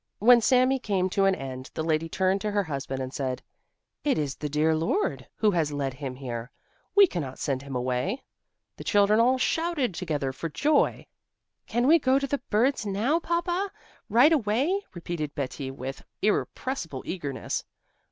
When 0.17 0.41
Sami 0.41 0.79
came 0.79 1.11
to 1.11 1.25
an 1.25 1.35
end, 1.35 1.69
the 1.75 1.83
lady 1.83 2.09
turned 2.09 2.41
to 2.41 2.49
her 2.49 2.63
husband 2.63 3.01
and 3.03 3.13
said: 3.13 3.43
"It 4.03 4.17
is 4.17 4.33
the 4.35 4.49
dear 4.49 4.75
Lord 4.75 5.27
who 5.35 5.51
has 5.51 5.71
led 5.71 5.93
him 5.93 6.15
here. 6.15 6.49
We 6.95 7.05
cannot 7.05 7.37
send 7.37 7.61
him 7.61 7.75
away!" 7.75 8.23
The 8.77 8.83
children 8.83 9.19
all 9.19 9.37
shouted 9.37 9.93
together 9.93 10.33
for 10.33 10.49
joy. 10.49 11.05
"Can 11.67 11.85
we 11.85 11.99
go 11.99 12.17
to 12.17 12.25
the 12.25 12.41
birds 12.49 12.83
now, 12.83 13.19
Papa? 13.19 13.71
Right 14.09 14.33
away?" 14.33 14.81
repeated 14.95 15.35
Betti 15.35 15.69
with 15.69 16.03
irrepressible 16.23 17.03
eagerness. 17.05 17.63